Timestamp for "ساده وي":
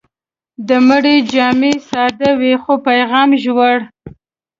1.89-2.53